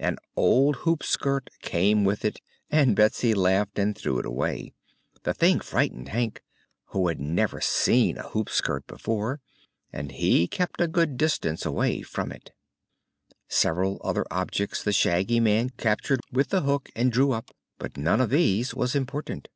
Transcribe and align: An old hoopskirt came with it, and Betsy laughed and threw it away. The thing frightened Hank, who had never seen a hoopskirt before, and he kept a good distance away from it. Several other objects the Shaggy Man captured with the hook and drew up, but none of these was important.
An 0.00 0.16
old 0.34 0.78
hoopskirt 0.78 1.48
came 1.62 2.04
with 2.04 2.24
it, 2.24 2.40
and 2.72 2.96
Betsy 2.96 3.34
laughed 3.34 3.78
and 3.78 3.96
threw 3.96 4.18
it 4.18 4.26
away. 4.26 4.72
The 5.22 5.32
thing 5.32 5.60
frightened 5.60 6.08
Hank, 6.08 6.42
who 6.86 7.06
had 7.06 7.20
never 7.20 7.60
seen 7.60 8.18
a 8.18 8.24
hoopskirt 8.30 8.88
before, 8.88 9.40
and 9.92 10.10
he 10.10 10.48
kept 10.48 10.80
a 10.80 10.88
good 10.88 11.16
distance 11.16 11.64
away 11.64 12.02
from 12.02 12.32
it. 12.32 12.50
Several 13.46 14.00
other 14.02 14.26
objects 14.28 14.82
the 14.82 14.92
Shaggy 14.92 15.38
Man 15.38 15.70
captured 15.70 16.18
with 16.32 16.48
the 16.48 16.62
hook 16.62 16.90
and 16.96 17.12
drew 17.12 17.30
up, 17.30 17.52
but 17.78 17.96
none 17.96 18.20
of 18.20 18.30
these 18.30 18.74
was 18.74 18.96
important. 18.96 19.46